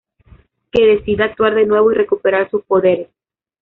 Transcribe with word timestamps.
Que 0.71 0.81
decide 0.83 1.25
actuar 1.25 1.53
de 1.53 1.67
nuevo 1.67 1.91
y 1.91 1.93
recuperar 1.93 2.49
sus 2.49 2.63
poderes. 2.63 3.09